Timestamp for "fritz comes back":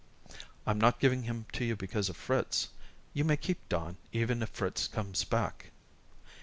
4.49-5.69